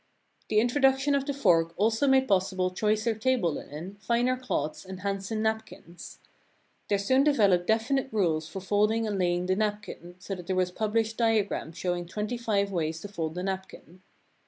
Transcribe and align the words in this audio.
The 0.49 0.59
introduction 0.59 1.13
of 1.13 1.27
the 1.27 1.33
fork 1.35 1.75
also 1.77 2.07
made 2.07 2.27
possible 2.27 2.71
choicer 2.71 3.13
table 3.13 3.53
linen, 3.53 3.97
finer 3.99 4.35
cloths, 4.35 4.83
and 4.83 5.01
handsome 5.01 5.43
nap 5.43 5.63
kins. 5.67 6.17
There 6.87 6.97
soon 6.97 7.23
developed 7.23 7.67
definite 7.67 8.09
rules 8.11 8.47
for 8.47 8.61
folding 8.61 9.05
and 9.05 9.19
laying 9.19 9.45
the 9.45 9.55
napkin, 9.55 10.15
so 10.17 10.33
that 10.33 10.47
there 10.47 10.55
was 10.55 10.71
published 10.71 11.17
diagrams 11.17 11.77
showing 11.77 12.07
twenty 12.07 12.35
five 12.37 12.71
ways 12.71 12.99
to 13.01 13.09
fold 13.09 13.37
a 13.37 13.43
napkin. 13.43 14.01